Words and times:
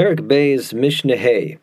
Perak 0.00 0.20
Beis 0.20 0.72
Mishnah 0.72 1.18
Hay. 1.18 1.58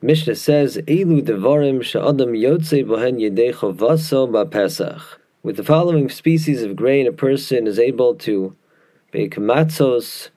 Mishnah 0.00 0.36
says, 0.36 0.76
Elu 0.76 1.20
devarim 1.20 1.82
sha'adam 1.82 2.28
yotze 2.28 2.86
bohen 2.86 3.18
yedei 3.18 3.52
chovaso 3.52 4.30
ba'pesach. 4.30 5.02
With 5.42 5.56
the 5.56 5.64
following 5.64 6.08
species 6.08 6.62
of 6.62 6.76
grain, 6.76 7.08
a 7.08 7.12
person 7.12 7.66
is 7.66 7.80
able 7.80 8.14
to 8.18 8.54
bake 9.10 9.34
matzos 9.34 10.28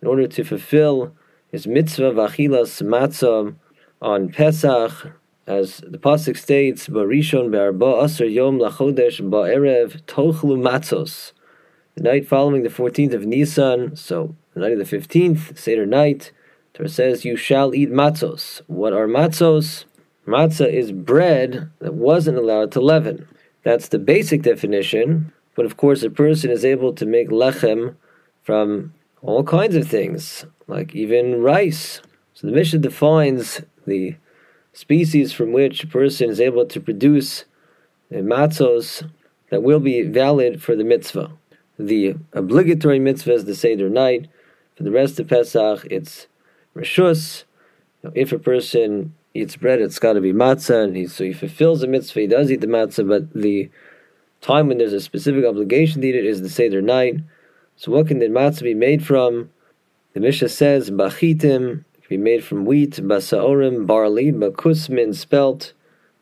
in 0.00 0.06
order 0.06 0.28
to 0.28 0.44
fulfill 0.44 1.12
his 1.50 1.66
mitzvah 1.66 2.12
vachilas 2.12 2.80
matzah 2.86 3.56
on 4.00 4.28
Pesach, 4.28 5.10
as 5.48 5.78
the 5.78 5.98
pasuk 5.98 6.36
states, 6.36 6.86
"Barishon 6.86 7.50
be'arba 7.50 8.04
aser 8.04 8.26
yom 8.26 8.60
lachodesh 8.60 9.20
ba'erev 9.28 10.02
tochlu 10.04 10.56
matzos." 10.56 11.32
The 11.96 12.04
night 12.04 12.28
following 12.28 12.62
the 12.62 12.70
fourteenth 12.70 13.12
of 13.12 13.26
Nisan, 13.26 13.96
so 13.96 14.36
the 14.54 14.60
night 14.60 14.70
of 14.74 14.78
the 14.78 14.84
fifteenth, 14.84 15.58
Seder 15.58 15.84
night, 15.84 16.30
Torah 16.74 16.88
says, 16.88 17.24
"You 17.24 17.36
shall 17.36 17.74
eat 17.74 17.90
matzos." 17.90 18.62
What 18.66 18.92
are 18.92 19.06
matzos? 19.06 19.84
Matzah 20.26 20.72
is 20.72 20.92
bread 20.92 21.68
that 21.80 21.94
wasn't 21.94 22.38
allowed 22.38 22.72
to 22.72 22.80
leaven. 22.80 23.26
That's 23.62 23.88
the 23.88 23.98
basic 23.98 24.42
definition. 24.42 25.32
But 25.54 25.66
of 25.66 25.76
course, 25.76 26.02
a 26.02 26.10
person 26.10 26.50
is 26.50 26.64
able 26.64 26.92
to 26.94 27.04
make 27.04 27.28
lechem 27.28 27.96
from 28.42 28.94
all 29.20 29.44
kinds 29.44 29.76
of 29.76 29.86
things, 29.86 30.46
like 30.66 30.94
even 30.94 31.42
rice. 31.42 32.00
So 32.34 32.46
the 32.46 32.54
Mishnah 32.54 32.78
defines 32.78 33.60
the 33.86 34.16
species 34.72 35.32
from 35.32 35.52
which 35.52 35.84
a 35.84 35.86
person 35.86 36.30
is 36.30 36.40
able 36.40 36.64
to 36.66 36.80
produce 36.80 37.44
matzos 38.10 39.06
that 39.50 39.62
will 39.62 39.80
be 39.80 40.02
valid 40.02 40.62
for 40.62 40.74
the 40.74 40.84
mitzvah. 40.84 41.32
The 41.78 42.14
obligatory 42.32 42.98
mitzvah 42.98 43.34
is 43.34 43.44
the 43.44 43.54
Seder 43.54 43.90
night. 43.90 44.28
For 44.76 44.84
the 44.84 44.90
rest 44.90 45.20
of 45.20 45.28
Pesach, 45.28 45.86
it's 45.90 46.26
Rishus. 46.76 47.44
If 48.14 48.32
a 48.32 48.38
person 48.38 49.14
eats 49.34 49.56
bread, 49.56 49.80
it's 49.80 49.98
got 49.98 50.14
to 50.14 50.20
be 50.20 50.32
matzah, 50.32 50.84
and 50.84 50.96
he, 50.96 51.06
so 51.06 51.24
he 51.24 51.32
fulfills 51.32 51.80
the 51.80 51.86
mitzvah, 51.86 52.20
he 52.20 52.26
does 52.26 52.50
eat 52.50 52.60
the 52.60 52.66
matzah, 52.66 53.08
but 53.08 53.32
the 53.32 53.70
time 54.40 54.68
when 54.68 54.78
there's 54.78 54.92
a 54.92 55.00
specific 55.00 55.44
obligation 55.44 56.00
to 56.00 56.08
eat 56.08 56.16
it 56.16 56.26
is 56.26 56.42
the 56.42 56.48
Seder 56.48 56.82
night. 56.82 57.20
So 57.76 57.92
what 57.92 58.08
can 58.08 58.18
the 58.18 58.26
matzah 58.26 58.62
be 58.62 58.74
made 58.74 59.06
from? 59.06 59.50
The 60.14 60.20
Mishnah 60.20 60.48
says, 60.48 60.90
Bachitim, 60.90 61.84
it 61.94 62.02
can 62.02 62.08
be 62.08 62.16
made 62.16 62.44
from 62.44 62.64
wheat, 62.64 62.96
Basaorim, 62.96 63.86
barley, 63.86 64.32
Bakusmin, 64.32 65.14
spelt, 65.14 65.72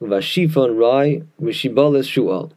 Vashifon, 0.00 0.78
rye, 0.78 1.22
Vishibolis, 1.40 2.06
shual. 2.06 2.52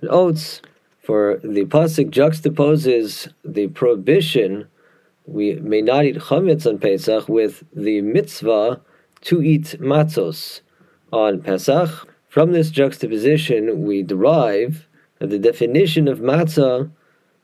And 0.00 0.10
oats, 0.10 0.62
for 1.02 1.40
the 1.42 1.64
pasuk 1.64 2.10
juxtaposes 2.10 3.32
the 3.44 3.68
prohibition 3.68 4.68
we 5.26 5.54
may 5.56 5.80
not 5.80 6.04
eat 6.04 6.16
chametz 6.16 6.66
on 6.66 6.78
Pesach 6.78 7.28
with 7.28 7.64
the 7.74 8.00
mitzvah 8.00 8.80
to 9.22 9.42
eat 9.42 9.76
matzos 9.80 10.60
on 11.12 11.42
Pesach. 11.42 12.08
From 12.28 12.52
this 12.52 12.70
juxtaposition, 12.70 13.84
we 13.84 14.02
derive 14.02 14.88
that 15.18 15.30
the 15.30 15.38
definition 15.38 16.08
of 16.08 16.18
matzah 16.18 16.90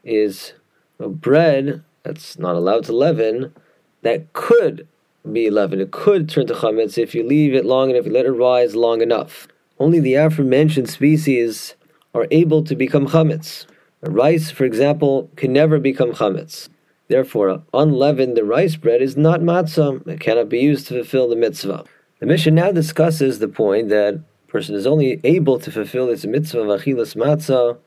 is 0.02 0.54
a 0.98 1.08
bread 1.08 1.84
that's 2.02 2.38
not 2.38 2.56
allowed 2.56 2.84
to 2.84 2.92
leaven 2.92 3.54
that 4.02 4.32
could 4.32 4.88
be 5.30 5.50
leavened. 5.50 5.82
It 5.82 5.90
could 5.90 6.28
turn 6.28 6.46
to 6.46 6.54
chametz 6.54 6.98
if 6.98 7.14
you 7.14 7.22
leave 7.22 7.54
it 7.54 7.64
long 7.64 7.90
enough, 7.90 8.06
you 8.06 8.12
let 8.12 8.26
it 8.26 8.32
rise 8.32 8.74
long 8.74 9.02
enough. 9.02 9.46
Only 9.78 10.00
the 10.00 10.14
aforementioned 10.14 10.88
species 10.88 11.74
are 12.14 12.26
able 12.30 12.64
to 12.64 12.74
become 12.74 13.08
chametz. 13.08 13.66
Rice, 14.00 14.50
for 14.50 14.64
example, 14.64 15.30
can 15.36 15.52
never 15.52 15.78
become 15.78 16.12
chametz. 16.12 16.68
Therefore, 17.08 17.62
unleavened 17.72 18.38
rice 18.38 18.76
bread 18.76 19.00
is 19.00 19.16
not 19.16 19.40
matzah. 19.40 20.06
It 20.06 20.20
cannot 20.20 20.50
be 20.50 20.58
used 20.58 20.88
to 20.88 20.94
fulfill 20.94 21.28
the 21.28 21.36
mitzvah. 21.36 21.84
The 22.20 22.26
Mishnah 22.26 22.52
now 22.52 22.70
discusses 22.70 23.38
the 23.38 23.48
point 23.48 23.88
that 23.88 24.14
a 24.14 24.22
person 24.48 24.74
is 24.74 24.86
only 24.86 25.20
able 25.24 25.58
to 25.58 25.70
fulfill 25.70 26.10
its 26.10 26.26
mitzvah 26.26 26.60
of 26.60 26.80
achilas 26.80 27.16
matzah 27.16 27.78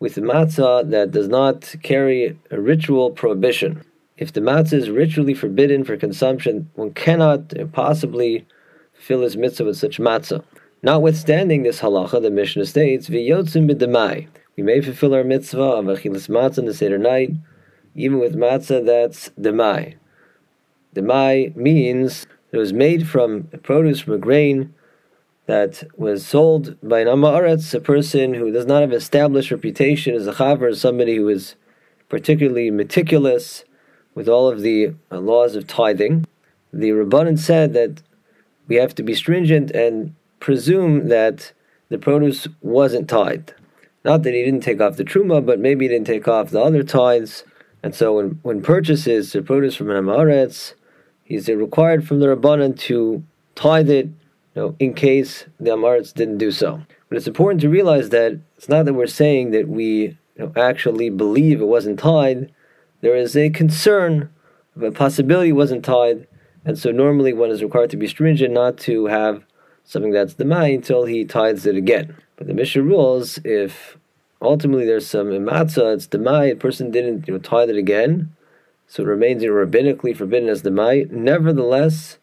with 0.00 0.16
matzah 0.16 0.88
that 0.90 1.12
does 1.12 1.28
not 1.28 1.74
carry 1.82 2.38
a 2.50 2.60
ritual 2.60 3.10
prohibition. 3.10 3.82
If 4.18 4.32
the 4.34 4.40
matzah 4.40 4.74
is 4.74 4.90
ritually 4.90 5.34
forbidden 5.34 5.84
for 5.84 5.96
consumption, 5.96 6.70
one 6.74 6.92
cannot 6.92 7.54
possibly 7.72 8.46
fulfill 8.92 9.22
his 9.22 9.36
mitzvah 9.36 9.64
with 9.64 9.78
such 9.78 9.98
matzah. 9.98 10.44
Notwithstanding 10.82 11.62
this 11.62 11.80
halacha, 11.80 12.20
the 12.20 12.30
Mishnah 12.30 12.66
states, 12.66 13.08
"V'yotzim 13.08 13.70
b'demai." 13.70 14.26
We 14.56 14.62
may 14.62 14.80
fulfill 14.82 15.14
our 15.14 15.24
mitzvah 15.24 15.62
of 15.62 15.86
achilas 15.86 16.28
matzah 16.28 16.58
in 16.58 16.64
the 16.66 16.74
Seder 16.74 16.98
night 16.98 17.30
even 17.98 18.18
with 18.18 18.36
matzah 18.36 18.84
that's 18.84 19.30
demai. 19.30 19.96
Demai 20.94 21.54
means 21.56 22.26
it 22.52 22.56
was 22.56 22.72
made 22.72 23.08
from 23.08 23.44
produce 23.62 24.00
from 24.00 24.14
a 24.14 24.18
grain 24.18 24.74
that 25.46 25.82
was 25.96 26.26
sold 26.26 26.76
by 26.86 27.00
an 27.00 27.08
amaretz, 27.08 27.72
a 27.74 27.80
person 27.80 28.34
who 28.34 28.52
does 28.52 28.66
not 28.66 28.82
have 28.82 28.92
established 28.92 29.50
reputation 29.50 30.14
as 30.14 30.26
a 30.26 30.34
chaver, 30.34 30.74
somebody 30.76 31.16
who 31.16 31.28
is 31.28 31.54
particularly 32.08 32.70
meticulous 32.70 33.64
with 34.14 34.28
all 34.28 34.48
of 34.48 34.60
the 34.60 34.94
uh, 35.10 35.18
laws 35.18 35.56
of 35.56 35.66
tithing. 35.66 36.26
The 36.72 36.90
Rabbanan 36.90 37.38
said 37.38 37.72
that 37.72 38.02
we 38.66 38.76
have 38.76 38.94
to 38.96 39.02
be 39.02 39.14
stringent 39.14 39.70
and 39.70 40.14
presume 40.38 41.08
that 41.08 41.52
the 41.88 41.98
produce 41.98 42.46
wasn't 42.60 43.08
tithed. 43.08 43.54
Not 44.04 44.22
that 44.22 44.34
he 44.34 44.44
didn't 44.44 44.62
take 44.62 44.80
off 44.80 44.96
the 44.96 45.04
truma, 45.04 45.44
but 45.44 45.58
maybe 45.58 45.86
he 45.86 45.88
didn't 45.88 46.06
take 46.06 46.28
off 46.28 46.50
the 46.50 46.60
other 46.60 46.82
tithes. 46.82 47.44
And 47.82 47.94
so 47.94 48.16
when, 48.16 48.38
when 48.42 48.62
purchases 48.62 49.32
the 49.32 49.42
produce 49.42 49.76
from 49.76 49.90
an 49.90 50.04
Amaretz, 50.04 50.74
he's 51.24 51.48
required 51.48 52.06
from 52.06 52.20
the 52.20 52.26
Rabbanan 52.26 52.78
to 52.80 53.22
tithe 53.54 53.90
it, 53.90 54.06
you 54.06 54.14
know, 54.62 54.76
in 54.78 54.94
case 54.94 55.44
the 55.60 55.70
Amaretz 55.70 56.12
didn't 56.12 56.38
do 56.38 56.50
so. 56.50 56.82
But 57.08 57.16
it's 57.16 57.26
important 57.26 57.60
to 57.62 57.68
realize 57.68 58.10
that 58.10 58.40
it's 58.56 58.68
not 58.68 58.84
that 58.84 58.94
we're 58.94 59.06
saying 59.06 59.52
that 59.52 59.68
we 59.68 60.18
you 60.36 60.44
know, 60.44 60.52
actually 60.56 61.10
believe 61.10 61.60
it 61.60 61.66
wasn't 61.66 61.98
tied. 61.98 62.52
There 63.00 63.16
is 63.16 63.36
a 63.36 63.50
concern 63.50 64.30
of 64.76 64.82
a 64.82 64.92
possibility 64.92 65.50
it 65.50 65.52
wasn't 65.52 65.84
tied, 65.84 66.26
and 66.64 66.78
so 66.78 66.90
normally 66.90 67.32
one 67.32 67.50
is 67.50 67.62
required 67.62 67.90
to 67.90 67.96
be 67.96 68.08
stringent 68.08 68.52
not 68.52 68.76
to 68.78 69.06
have 69.06 69.44
something 69.84 70.12
that's 70.12 70.34
the 70.34 70.44
until 70.50 71.06
he 71.06 71.24
tithes 71.24 71.64
it 71.64 71.76
again. 71.76 72.16
But 72.36 72.46
the 72.46 72.54
Mishnah 72.54 72.82
rules 72.82 73.38
if 73.44 73.96
ultimately 74.40 74.86
there's 74.86 75.06
some 75.06 75.28
matzah, 75.28 75.94
it's 75.94 76.06
demai, 76.06 76.52
a 76.52 76.56
person 76.56 76.90
didn't 76.90 77.26
you 77.26 77.34
know, 77.34 77.40
tithe 77.40 77.70
it 77.70 77.76
again, 77.76 78.34
so 78.86 79.02
it 79.02 79.06
remains 79.06 79.42
you 79.42 79.50
know, 79.50 79.66
rabbinically 79.66 80.16
forbidden 80.16 80.48
as 80.48 80.62
demai. 80.62 81.10
Nevertheless, 81.10 82.18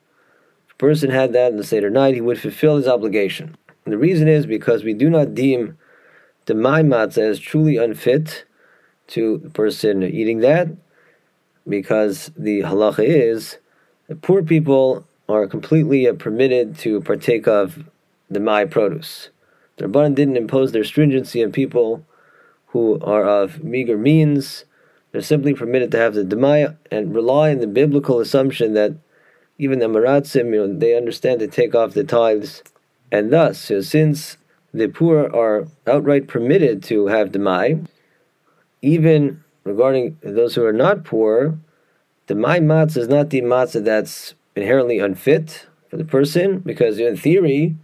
if 0.67 0.73
a 0.73 0.77
person 0.77 1.09
had 1.09 1.33
that 1.33 1.51
in 1.51 1.57
the 1.57 1.63
Seder 1.63 1.89
night, 1.89 2.15
he 2.15 2.21
would 2.21 2.39
fulfill 2.39 2.77
his 2.77 2.87
obligation. 2.87 3.57
And 3.83 3.93
the 3.93 3.97
reason 3.97 4.27
is 4.27 4.45
because 4.45 4.83
we 4.83 4.93
do 4.93 5.09
not 5.09 5.35
deem 5.35 5.77
demai 6.45 6.85
matzah 6.85 7.29
as 7.29 7.39
truly 7.39 7.77
unfit 7.77 8.45
to 9.07 9.37
the 9.37 9.49
person 9.49 10.03
eating 10.03 10.39
that, 10.39 10.69
because 11.67 12.31
the 12.37 12.61
halacha 12.61 13.03
is 13.03 13.57
that 14.07 14.21
poor 14.21 14.41
people 14.43 15.07
are 15.27 15.47
completely 15.47 16.07
uh, 16.07 16.13
permitted 16.13 16.77
to 16.77 17.01
partake 17.01 17.47
of 17.47 17.89
the 18.29 18.39
my 18.39 18.65
produce. 18.65 19.29
The 19.77 19.85
Rabbanan 19.85 20.15
didn't 20.15 20.37
impose 20.37 20.71
their 20.71 20.83
stringency 20.83 21.43
on 21.43 21.51
people 21.51 22.05
who 22.67 22.99
are 23.01 23.25
of 23.25 23.63
meager 23.63 23.97
means. 23.97 24.65
They're 25.11 25.21
simply 25.21 25.53
permitted 25.53 25.91
to 25.91 25.97
have 25.97 26.13
the 26.13 26.23
demaya 26.23 26.77
and 26.91 27.15
rely 27.15 27.51
on 27.51 27.59
the 27.59 27.67
biblical 27.67 28.19
assumption 28.19 28.73
that 28.73 28.93
even 29.57 29.79
the 29.79 29.87
maratzim, 29.87 30.53
you 30.53 30.67
know, 30.67 30.79
they 30.79 30.97
understand 30.97 31.39
to 31.39 31.47
take 31.47 31.73
off 31.73 31.93
the 31.93 32.03
tithes, 32.03 32.61
and 33.11 33.31
thus, 33.31 33.69
you 33.69 33.77
know, 33.77 33.81
since 33.81 34.37
the 34.73 34.89
poor 34.89 35.33
are 35.33 35.67
outright 35.87 36.27
permitted 36.27 36.83
to 36.83 37.07
have 37.07 37.31
demai, 37.31 37.87
even 38.81 39.43
regarding 39.63 40.17
those 40.21 40.55
who 40.55 40.65
are 40.65 40.73
not 40.73 41.05
poor, 41.05 41.57
my 42.29 42.59
matzah 42.59 42.97
is 42.97 43.07
not 43.07 43.29
the 43.29 43.41
matzah 43.41 43.83
that's 43.83 44.33
inherently 44.55 44.99
unfit 44.99 45.67
for 45.89 45.95
the 45.95 46.03
person, 46.03 46.59
because 46.59 46.99
in 46.99 47.15
theory, 47.15 47.75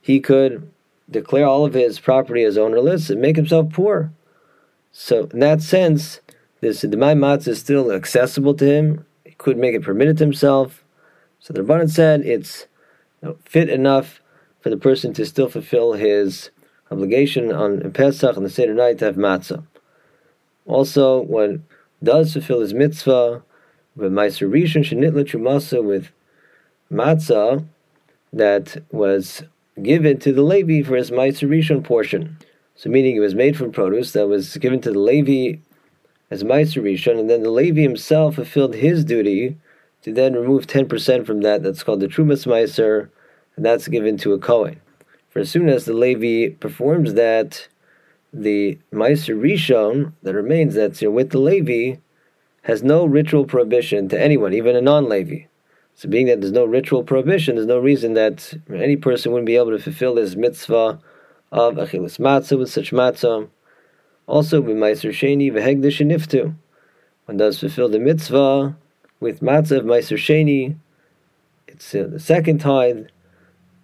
he 0.00 0.20
could 0.20 0.70
declare 1.10 1.46
all 1.46 1.64
of 1.64 1.74
his 1.74 1.98
property 1.98 2.44
as 2.44 2.56
ownerless 2.56 3.10
and 3.10 3.20
make 3.20 3.36
himself 3.36 3.72
poor. 3.72 4.12
So 4.92 5.28
in 5.32 5.40
that 5.40 5.62
sense, 5.62 6.20
this 6.60 6.82
Demai 6.82 7.16
Matzah 7.16 7.48
is 7.48 7.60
still 7.60 7.90
accessible 7.92 8.54
to 8.54 8.64
him. 8.64 9.06
He 9.24 9.32
could 9.32 9.56
make 9.56 9.74
it 9.74 9.82
permitted 9.82 10.18
to 10.18 10.24
himself. 10.24 10.84
So 11.38 11.52
the 11.52 11.62
Rabbanan 11.62 11.90
said 11.90 12.22
it's 12.22 12.66
fit 13.44 13.68
enough 13.68 14.20
for 14.60 14.70
the 14.70 14.76
person 14.76 15.12
to 15.14 15.26
still 15.26 15.48
fulfill 15.48 15.94
his 15.94 16.50
obligation 16.90 17.52
on 17.52 17.90
Pesach 17.92 18.36
and 18.36 18.44
the 18.44 18.50
Seder 18.50 18.74
night 18.74 18.98
to 18.98 19.06
have 19.06 19.16
matzah. 19.16 19.64
Also, 20.66 21.20
one 21.20 21.64
does 22.02 22.32
fulfill 22.32 22.60
his 22.60 22.74
mitzvah 22.74 23.42
with 23.96 24.12
Meiser 24.12 24.48
Rishon 24.48 24.82
Shenitla 24.82 25.24
Trumasa 25.24 25.82
with 25.82 26.10
matzah 26.90 27.64
that 28.32 28.82
was 28.90 29.42
given 29.82 30.18
to 30.20 30.32
the 30.32 30.42
Levi 30.42 30.82
for 30.82 30.96
his 30.96 31.10
Meiser 31.10 31.48
Rishon 31.48 31.82
portion. 31.82 32.38
So, 32.74 32.88
meaning 32.88 33.16
it 33.16 33.20
was 33.20 33.34
made 33.34 33.56
from 33.56 33.72
produce 33.72 34.12
that 34.12 34.28
was 34.28 34.56
given 34.56 34.80
to 34.82 34.92
the 34.92 34.98
Levi 34.98 35.58
as 36.30 36.44
Meiser 36.44 36.82
Rishon, 36.82 37.18
and 37.18 37.28
then 37.28 37.42
the 37.42 37.50
Levi 37.50 37.82
himself 37.82 38.36
fulfilled 38.36 38.74
his 38.74 39.04
duty 39.04 39.56
to 40.02 40.12
then 40.12 40.34
remove 40.34 40.66
10% 40.66 41.26
from 41.26 41.42
that. 41.42 41.62
That's 41.62 41.82
called 41.82 42.00
the 42.00 42.08
Trumas 42.08 42.46
Meiser, 42.46 43.10
and 43.56 43.64
that's 43.64 43.88
given 43.88 44.16
to 44.18 44.32
a 44.32 44.38
Kohen. 44.38 44.80
For 45.28 45.40
as 45.40 45.50
soon 45.50 45.68
as 45.68 45.84
the 45.84 45.92
Levi 45.92 46.54
performs 46.56 47.14
that, 47.14 47.68
the 48.32 48.78
Meiser 48.92 49.38
Rishon 49.38 50.12
that 50.22 50.34
remains 50.34 50.74
that's 50.74 51.02
know, 51.02 51.10
with 51.10 51.30
the 51.30 51.38
Levi 51.38 51.96
has 52.62 52.82
no 52.82 53.04
ritual 53.04 53.44
prohibition 53.44 54.08
to 54.08 54.20
anyone, 54.20 54.52
even 54.52 54.76
a 54.76 54.80
non-Levi. 54.80 55.44
So, 56.00 56.08
being 56.08 56.28
that 56.28 56.40
there's 56.40 56.50
no 56.50 56.64
ritual 56.64 57.04
prohibition, 57.04 57.56
there's 57.56 57.66
no 57.66 57.78
reason 57.78 58.14
that 58.14 58.54
any 58.72 58.96
person 58.96 59.32
wouldn't 59.32 59.44
be 59.44 59.56
able 59.56 59.72
to 59.72 59.78
fulfill 59.78 60.14
this 60.14 60.34
mitzvah 60.34 60.98
of 61.52 61.74
achilas 61.74 62.18
matzah 62.18 62.58
with 62.58 62.70
such 62.70 62.90
matzah. 62.90 63.50
Also, 64.26 64.62
with 64.62 64.76
Meiser 64.76 65.10
Sheni 65.10 65.52
v'hegdish 65.52 66.00
niftu, 66.00 66.54
one 67.26 67.36
does 67.36 67.60
fulfill 67.60 67.90
the 67.90 67.98
mitzvah 67.98 68.78
with 69.20 69.40
matzah 69.40 69.76
of 69.76 69.84
Meiser 69.84 70.16
Sheni. 70.16 70.78
It's 71.68 71.94
uh, 71.94 72.08
the 72.10 72.18
second 72.18 72.60
time 72.60 73.08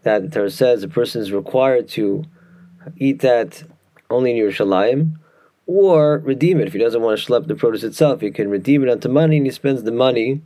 that 0.03 0.23
the 0.23 0.31
Torah 0.31 0.51
says 0.51 0.83
a 0.83 0.89
person 0.89 1.21
is 1.21 1.33
required 1.33 1.87
to 1.91 2.25
eat 2.97 3.21
that 3.21 3.63
only 4.09 4.31
in 4.31 4.43
Yerushalayim, 4.43 5.19
or 5.67 6.21
redeem 6.21 6.63
it. 6.63 6.67
If 6.67 6.73
he 6.73 6.79
doesn't 6.79 7.03
want 7.03 7.21
to 7.21 7.27
schlep 7.27 7.47
the 7.47 7.55
produce 7.55 7.85
itself, 7.85 8.23
he 8.23 8.31
can 8.31 8.49
redeem 8.49 8.83
it 8.85 8.89
onto 8.89 9.11
money, 9.11 9.37
and 9.37 9.45
he 9.45 9.53
spends 9.53 9.83
the 9.83 9.93
money 9.93 10.41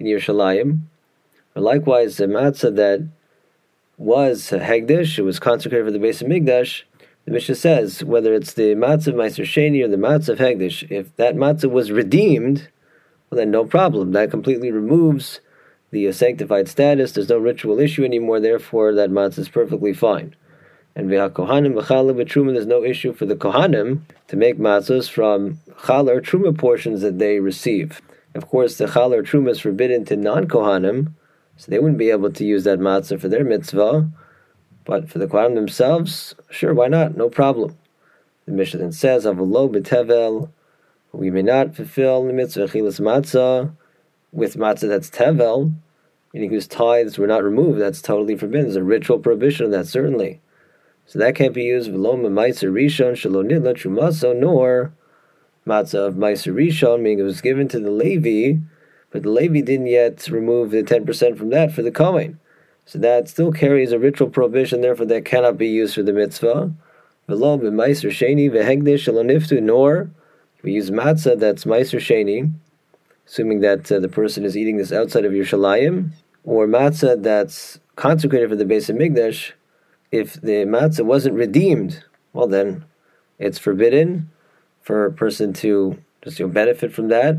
in 0.00 0.06
Yerushalayim. 0.06 0.80
Likewise, 1.54 2.16
the 2.16 2.26
matzah 2.26 2.74
that 2.76 3.08
was 3.98 4.50
hegdish, 4.50 5.18
it 5.18 5.22
was 5.22 5.38
consecrated 5.38 5.84
for 5.84 5.90
the 5.90 5.98
base 5.98 6.22
of 6.22 6.28
Migdash, 6.28 6.82
the 7.24 7.30
Mishnah 7.30 7.54
says, 7.54 8.02
whether 8.02 8.34
it's 8.34 8.54
the 8.54 8.74
matzah 8.74 9.08
of 9.08 9.14
Meiser 9.14 9.44
Sheni 9.44 9.84
or 9.84 9.88
the 9.88 9.96
matzah 9.96 10.30
of 10.30 10.38
Hegdish, 10.38 10.90
if 10.90 11.14
that 11.16 11.36
matzah 11.36 11.70
was 11.70 11.92
redeemed, 11.92 12.68
well 13.30 13.38
then 13.38 13.50
no 13.50 13.64
problem. 13.64 14.12
That 14.12 14.30
completely 14.30 14.72
removes 14.72 15.40
the 15.90 16.10
sanctified 16.10 16.68
status. 16.68 17.12
There's 17.12 17.28
no 17.28 17.38
ritual 17.38 17.78
issue 17.78 18.04
anymore, 18.04 18.40
therefore 18.40 18.92
that 18.94 19.10
matzah 19.10 19.40
is 19.40 19.48
perfectly 19.48 19.92
fine. 19.92 20.34
And 20.96 21.08
kohanim 21.08 21.74
v'chala 21.74 22.12
v'truma, 22.12 22.54
there's 22.54 22.66
no 22.66 22.82
issue 22.82 23.12
for 23.12 23.24
the 23.24 23.36
kohanim 23.36 24.00
to 24.26 24.36
make 24.36 24.58
matzahs 24.58 25.08
from 25.08 25.60
chala 25.82 26.16
or 26.16 26.20
truma 26.20 26.58
portions 26.58 27.02
that 27.02 27.20
they 27.20 27.38
receive. 27.38 28.02
Of 28.34 28.48
course, 28.48 28.78
the 28.78 28.86
chala 28.86 29.18
or 29.18 29.22
truma 29.22 29.50
is 29.50 29.60
forbidden 29.60 30.04
to 30.06 30.16
non-kohanim, 30.16 31.12
so 31.62 31.70
they 31.70 31.78
wouldn't 31.78 31.96
be 31.98 32.10
able 32.10 32.32
to 32.32 32.44
use 32.44 32.64
that 32.64 32.80
matzah 32.80 33.20
for 33.20 33.28
their 33.28 33.44
mitzvah. 33.44 34.10
But 34.84 35.08
for 35.08 35.20
the 35.20 35.28
kohanim 35.28 35.54
themselves, 35.54 36.34
sure, 36.50 36.74
why 36.74 36.88
not? 36.88 37.16
No 37.16 37.30
problem. 37.30 37.78
The 38.46 38.52
Mishnah 38.52 38.80
then 38.80 38.90
says, 38.90 39.24
"Avolo 39.24 39.72
betevel." 39.72 40.48
We 41.12 41.30
may 41.30 41.42
not 41.42 41.76
fulfill 41.76 42.26
the 42.26 42.32
mitzvah 42.32 42.66
chilas 42.66 42.98
matzah 42.98 43.70
with 44.32 44.56
matzah 44.56 44.88
that's 44.88 45.08
tevel, 45.08 45.72
meaning 46.34 46.50
whose 46.50 46.66
tithes 46.66 47.16
were 47.16 47.28
not 47.28 47.44
removed. 47.44 47.78
That's 47.78 48.02
totally 48.02 48.34
forbidden. 48.34 48.66
There's 48.66 48.74
a 48.74 48.82
ritual 48.82 49.20
prohibition 49.20 49.66
of 49.66 49.70
that, 49.70 49.86
certainly. 49.86 50.40
So 51.06 51.20
that 51.20 51.36
can't 51.36 51.54
be 51.54 51.62
used 51.62 51.92
v'lo 51.92 52.16
ma'maiser 52.16 52.72
rishon 52.72 53.12
shelo 53.12 53.48
nidla 53.48 53.74
trumaso 53.74 54.36
nor 54.36 54.92
matzah 55.64 56.08
of 56.08 56.14
maiser 56.14 56.52
rishon, 56.52 57.02
meaning 57.02 57.20
it 57.20 57.22
was 57.22 57.40
given 57.40 57.68
to 57.68 57.78
the 57.78 57.92
Levi, 57.92 58.58
but 59.12 59.22
the 59.22 59.30
Levi 59.30 59.60
didn't 59.60 59.86
yet 59.86 60.26
remove 60.28 60.70
the 60.70 60.82
ten 60.82 61.04
percent 61.06 61.38
from 61.38 61.50
that 61.50 61.72
for 61.72 61.82
the 61.82 61.90
Kohen. 61.90 62.40
So 62.86 62.98
that 62.98 63.28
still 63.28 63.52
carries 63.52 63.92
a 63.92 63.98
ritual 63.98 64.28
prohibition, 64.30 64.80
therefore 64.80 65.06
that 65.06 65.24
cannot 65.24 65.56
be 65.56 65.68
used 65.68 65.94
for 65.94 66.02
the 66.02 66.12
mitzvah. 66.12 66.72
Sheni 67.28 68.50
nor 69.62 70.10
we 70.62 70.72
use 70.72 70.90
matzah 70.90 71.38
that's 71.38 71.64
maiser 71.64 72.00
sheni, 72.00 72.52
assuming 73.26 73.60
that 73.60 73.90
uh, 73.90 74.00
the 74.00 74.08
person 74.08 74.44
is 74.44 74.56
eating 74.56 74.76
this 74.76 74.92
outside 74.92 75.24
of 75.24 75.32
Yerushalayim, 75.32 76.10
or 76.44 76.66
matzah 76.66 77.22
that's 77.22 77.78
consecrated 77.96 78.48
for 78.48 78.56
the 78.56 78.64
base 78.64 78.88
of 78.88 78.96
Migdash, 78.96 79.52
if 80.10 80.34
the 80.40 80.64
matzah 80.64 81.04
wasn't 81.04 81.34
redeemed, 81.34 82.04
well 82.32 82.46
then 82.46 82.84
it's 83.38 83.58
forbidden 83.58 84.30
for 84.80 85.04
a 85.04 85.12
person 85.12 85.52
to 85.52 85.98
just 86.22 86.38
you 86.38 86.46
know, 86.46 86.52
benefit 86.52 86.92
from 86.92 87.08
that. 87.08 87.36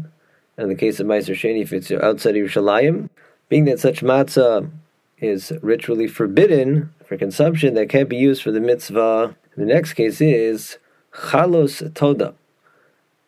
In 0.58 0.70
the 0.70 0.76
case 0.76 1.00
of 1.00 1.08
Meiser 1.08 1.34
Sheni, 1.34 1.62
if 1.62 1.74
it's 1.74 1.92
outside 1.92 2.38
of 2.38 2.44
Yerushalayim, 2.44 3.10
being 3.50 3.66
that 3.66 3.80
such 3.80 4.02
matzah 4.02 4.70
is 5.18 5.52
ritually 5.62 6.08
forbidden 6.08 6.94
for 7.06 7.18
consumption, 7.18 7.74
that 7.74 7.90
can't 7.90 8.10
be 8.10 8.18
used 8.18 8.44
for 8.44 8.52
the 8.52 8.60
mitzvah. 8.60 9.36
The 9.58 9.66
next 9.66 9.94
case 9.94 10.22
is 10.22 10.78
chalos 11.14 11.94
toda. 11.96 12.36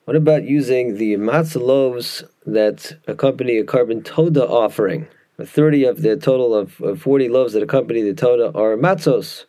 What 0.05 0.15
about 0.15 0.43
using 0.43 0.97
the 0.97 1.15
matzah 1.15 1.61
loaves 1.61 2.23
that 2.45 2.97
accompany 3.07 3.57
a 3.57 3.63
korban 3.63 4.05
toda 4.05 4.47
offering? 4.47 5.07
30 5.43 5.83
of 5.83 6.01
the 6.01 6.15
total 6.15 6.55
of, 6.55 6.79
of 6.81 7.01
40 7.01 7.27
loaves 7.29 7.53
that 7.53 7.63
accompany 7.63 8.01
the 8.01 8.13
Toda 8.13 8.57
are 8.57 8.77
matzos. 8.77 9.45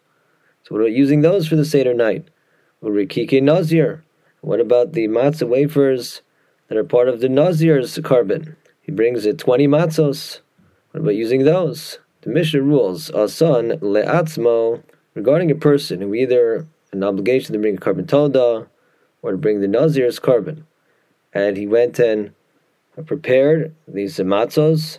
So 0.65 0.75
what 0.75 0.81
about 0.81 0.93
using 0.93 1.21
those 1.21 1.47
for 1.47 1.55
the 1.55 1.65
Seder 1.65 1.95
night? 1.95 2.27
Rikike 2.83 3.43
Nazir. 3.43 4.05
What 4.41 4.61
about 4.61 4.93
the 4.93 5.07
matzah 5.09 5.49
wafers 5.49 6.23
that 6.69 6.79
are 6.79 6.85
part 6.85 7.09
of 7.09 7.21
the 7.21 7.29
Nazir's 7.29 7.97
korban. 7.99 8.57
He 8.81 8.93
brings 8.93 9.27
it 9.27 9.39
20 9.39 9.69
matzos. 9.69 10.41
What 10.91 11.01
about 11.01 11.15
using 11.15 11.45
those? 11.45 11.99
The 12.23 12.31
Mishnah 12.31 12.63
rules, 12.63 13.11
Asan 13.11 13.79
le'atzmo, 13.81 14.83
regarding 15.15 15.51
a 15.51 15.57
person 15.57 16.01
who 16.01 16.15
either 16.15 16.67
an 16.93 17.05
obligation 17.05 17.53
to 17.53 17.59
bring 17.59 17.77
a 17.77 17.81
korban 17.81 18.09
Toda 18.09 18.69
or 19.23 19.33
to 19.33 19.37
bring 19.37 19.61
the 19.61 19.69
Nazir's 19.69 20.21
korban. 20.21 20.65
And 21.33 21.57
he 21.57 21.67
went 21.67 21.99
and 21.99 22.33
prepared 23.07 23.75
these 23.87 24.17
matzos 24.19 24.99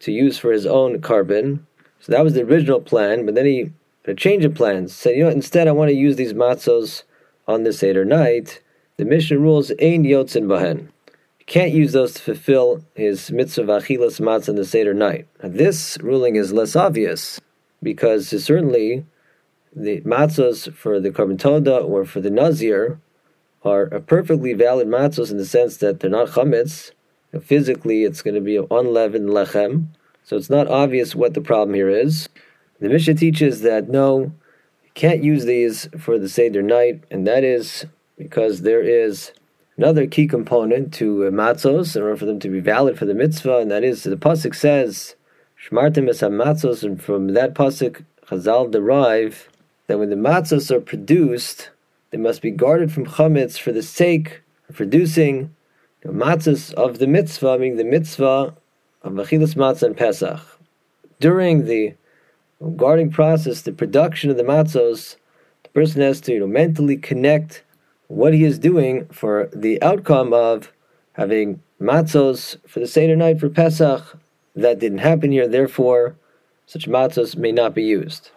to 0.00 0.12
use 0.12 0.38
for 0.38 0.52
his 0.52 0.66
own 0.66 1.00
korban. 1.00 1.60
So 2.00 2.12
that 2.12 2.24
was 2.24 2.34
the 2.34 2.42
original 2.42 2.80
plan, 2.80 3.26
but 3.26 3.34
then 3.34 3.46
he 3.46 3.72
had 4.04 4.12
a 4.12 4.14
change 4.14 4.44
of 4.44 4.54
plans. 4.54 4.94
Said, 4.94 5.16
you 5.16 5.24
know, 5.24 5.30
instead 5.30 5.68
I 5.68 5.72
want 5.72 5.90
to 5.90 5.96
use 5.96 6.16
these 6.16 6.32
matzos 6.32 7.02
on 7.46 7.64
the 7.64 7.72
Seder 7.72 8.04
night. 8.04 8.60
The 8.96 9.04
Mishnah 9.04 9.38
rules 9.38 9.70
ein 9.70 10.04
yotzin 10.04 10.46
bahen. 10.46 10.88
Can't 11.48 11.72
use 11.72 11.92
those 11.92 12.12
to 12.12 12.20
fulfill 12.20 12.84
his 12.94 13.32
mitzvah 13.32 13.80
achilas 13.80 14.20
matzah 14.20 14.50
on 14.50 14.56
the 14.56 14.66
Seder 14.66 14.92
night. 14.92 15.26
Now, 15.42 15.48
this 15.48 15.96
ruling 16.02 16.36
is 16.36 16.52
less 16.52 16.76
obvious 16.76 17.40
because 17.82 18.28
certainly 18.44 19.06
the 19.74 20.02
matzos 20.02 20.70
for 20.74 21.00
the 21.00 21.08
korban 21.08 21.88
or 21.88 22.04
for 22.04 22.20
the 22.20 22.28
nazir 22.28 23.00
are 23.64 23.84
a 23.84 23.98
perfectly 23.98 24.52
valid 24.52 24.88
matzos 24.88 25.30
in 25.30 25.38
the 25.38 25.46
sense 25.46 25.78
that 25.78 26.00
they're 26.00 26.10
not 26.10 26.28
chametz, 26.28 26.90
physically 27.40 28.04
it's 28.04 28.20
going 28.20 28.34
to 28.34 28.42
be 28.42 28.56
unleavened 28.70 29.30
lechem, 29.30 29.86
so 30.24 30.36
it's 30.36 30.50
not 30.50 30.68
obvious 30.68 31.14
what 31.14 31.32
the 31.32 31.40
problem 31.40 31.74
here 31.74 31.88
is. 31.88 32.28
The 32.78 32.90
Mishnah 32.90 33.14
teaches 33.14 33.62
that 33.62 33.88
no, 33.88 34.32
you 34.84 34.90
can't 34.92 35.24
use 35.24 35.46
these 35.46 35.88
for 35.98 36.18
the 36.18 36.28
Seder 36.28 36.60
night, 36.60 37.04
and 37.10 37.26
that 37.26 37.42
is 37.42 37.86
because 38.18 38.60
there 38.60 38.82
is 38.82 39.32
another 39.78 40.06
key 40.06 40.26
component 40.26 40.92
to 40.92 41.20
matzos 41.30 41.96
in 41.96 42.02
order 42.02 42.16
for 42.16 42.26
them 42.26 42.40
to 42.40 42.50
be 42.50 42.60
valid 42.60 42.98
for 42.98 43.06
the 43.06 43.14
mitzvah, 43.14 43.58
and 43.58 43.70
that 43.70 43.84
is 43.84 44.02
the 44.02 44.16
pasuk 44.16 44.54
says 44.54 45.14
shmartim 45.66 46.08
matzos, 46.08 46.82
and 46.82 47.02
from 47.02 47.28
that 47.28 47.54
pasuk 47.54 48.04
Chazal 48.26 48.70
derive 48.70 49.48
that 49.86 49.98
when 49.98 50.10
the 50.10 50.16
matzos 50.16 50.70
are 50.70 50.80
produced, 50.80 51.70
they 52.10 52.18
must 52.18 52.42
be 52.42 52.50
guarded 52.50 52.92
from 52.92 53.06
chametz 53.06 53.58
for 53.58 53.72
the 53.72 53.82
sake 53.82 54.42
of 54.68 54.76
producing 54.76 55.54
the 56.02 56.10
matzahs 56.10 56.74
of 56.74 56.98
the 56.98 57.06
mitzvah, 57.06 57.58
meaning 57.58 57.76
the 57.76 57.84
mitzvah 57.84 58.54
of 59.02 59.12
Achilas 59.12 59.54
Matzah 59.54 59.84
and 59.84 59.96
Pesach. 59.96 60.40
During 61.20 61.64
the 61.64 61.94
guarding 62.76 63.10
process, 63.10 63.62
the 63.62 63.72
production 63.72 64.30
of 64.30 64.36
the 64.36 64.42
matzos, 64.42 65.16
the 65.62 65.68
person 65.70 66.02
has 66.02 66.20
to 66.22 66.32
you 66.32 66.40
know, 66.40 66.46
mentally 66.46 66.96
connect 66.96 67.62
what 68.08 68.34
he 68.34 68.44
is 68.44 68.58
doing 68.58 69.06
for 69.06 69.48
the 69.54 69.80
outcome 69.82 70.32
of 70.32 70.72
having 71.12 71.62
matzos 71.80 72.56
for 72.66 72.80
the 72.80 72.86
Seder 72.86 73.16
night 73.16 73.38
for 73.38 73.48
Pesach. 73.48 74.18
That 74.56 74.80
didn't 74.80 74.98
happen 74.98 75.30
here, 75.30 75.46
therefore, 75.46 76.16
such 76.66 76.88
matzos 76.88 77.36
may 77.36 77.52
not 77.52 77.74
be 77.74 77.84
used. 77.84 78.32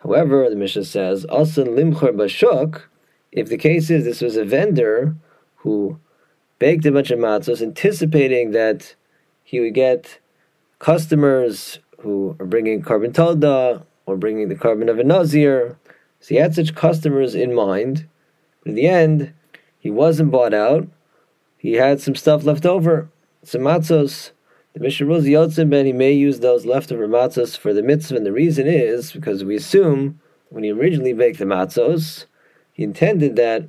However, 0.00 0.50
the 0.50 0.56
Mishnah 0.56 0.84
says, 0.84 1.24
Asan 1.30 1.68
limchar 1.68 2.12
bashuk, 2.12 2.82
if 3.32 3.48
the 3.48 3.56
case 3.56 3.90
is 3.90 4.04
this 4.04 4.20
was 4.20 4.36
a 4.36 4.44
vendor 4.44 5.16
who 5.56 5.98
baked 6.58 6.84
a 6.84 6.92
bunch 6.92 7.10
of 7.10 7.18
matzos, 7.18 7.62
anticipating 7.62 8.50
that 8.50 8.94
he 9.42 9.60
would 9.60 9.74
get 9.74 10.18
customers 10.78 11.78
who 12.00 12.36
are 12.38 12.46
bringing 12.46 12.82
korban 12.82 13.14
toda 13.14 13.84
or 14.04 14.16
bringing 14.16 14.48
the 14.48 14.54
korban 14.54 14.90
of 14.90 14.98
a 14.98 15.04
nazir. 15.04 15.78
So 16.20 16.28
he 16.28 16.36
had 16.36 16.54
such 16.54 16.74
customers 16.74 17.34
in 17.34 17.54
mind. 17.54 18.06
In 18.66 18.74
the 18.74 18.88
end, 18.88 19.32
he 19.78 19.90
wasn't 19.90 20.32
bought 20.32 20.52
out. 20.52 20.88
He 21.56 21.74
had 21.74 22.00
some 22.00 22.16
stuff 22.16 22.42
left 22.42 22.66
over, 22.66 23.08
some 23.44 23.62
matzos. 23.62 24.32
The 24.74 24.80
Mishnah 24.80 25.06
rules 25.06 25.24
Yotzim 25.24 25.70
Ben, 25.70 25.86
he 25.86 25.92
may 25.92 26.12
use 26.12 26.40
those 26.40 26.66
leftover 26.66 27.06
matzos 27.06 27.56
for 27.56 27.72
the 27.72 27.82
mitzvah, 27.82 28.16
and 28.16 28.26
the 28.26 28.32
reason 28.32 28.66
is 28.66 29.12
because 29.12 29.44
we 29.44 29.54
assume 29.54 30.20
when 30.48 30.64
he 30.64 30.72
originally 30.72 31.12
baked 31.12 31.38
the 31.38 31.44
matzos, 31.44 32.26
he 32.72 32.82
intended 32.82 33.36
that, 33.36 33.68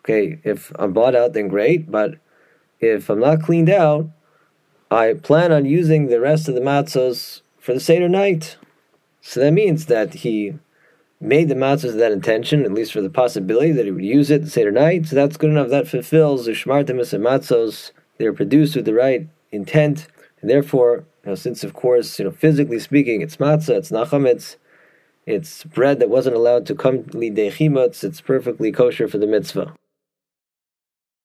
okay, 0.00 0.38
if 0.44 0.70
I'm 0.78 0.92
bought 0.92 1.16
out, 1.16 1.32
then 1.32 1.48
great, 1.48 1.90
but 1.90 2.16
if 2.80 3.08
I'm 3.08 3.20
not 3.20 3.42
cleaned 3.42 3.70
out, 3.70 4.10
I 4.90 5.14
plan 5.14 5.52
on 5.52 5.64
using 5.64 6.06
the 6.06 6.20
rest 6.20 6.48
of 6.48 6.54
the 6.54 6.60
matzos 6.60 7.40
for 7.58 7.72
the 7.72 7.80
Seder 7.80 8.10
night. 8.10 8.58
So 9.22 9.40
that 9.40 9.52
means 9.52 9.86
that 9.86 10.12
he 10.14 10.58
made 11.24 11.48
the 11.48 11.54
matzos 11.54 11.84
with 11.84 11.98
that 11.98 12.12
intention, 12.12 12.64
at 12.64 12.72
least 12.72 12.92
for 12.92 13.00
the 13.00 13.10
possibility 13.10 13.72
that 13.72 13.86
he 13.86 13.90
would 13.90 14.04
use 14.04 14.30
it 14.30 14.46
Seder 14.48 14.70
night. 14.70 15.06
So 15.06 15.16
that's 15.16 15.36
good 15.36 15.50
enough. 15.50 15.70
That 15.70 15.88
fulfills 15.88 16.44
the 16.44 16.52
Shmartimus 16.52 17.12
and 17.12 17.24
matzos. 17.24 17.92
They 18.18 18.26
are 18.26 18.32
produced 18.32 18.76
with 18.76 18.84
the 18.84 18.94
right 18.94 19.26
intent, 19.50 20.06
and 20.40 20.50
therefore, 20.50 21.04
you 21.24 21.30
know, 21.30 21.34
since 21.34 21.64
of 21.64 21.74
course, 21.74 22.18
you 22.18 22.26
know, 22.26 22.30
physically 22.30 22.78
speaking, 22.78 23.22
it's 23.22 23.38
matzah, 23.38 23.76
it's 23.76 23.90
nachametz, 23.90 24.56
it's 25.26 25.64
bread 25.64 25.98
that 26.00 26.10
wasn't 26.10 26.36
allowed 26.36 26.66
to 26.66 26.74
come 26.74 27.04
lidei 27.04 27.50
chimutz, 27.50 28.04
it's 28.04 28.20
perfectly 28.20 28.70
kosher 28.70 29.08
for 29.08 29.18
the 29.18 29.26
mitzvah. 29.26 29.74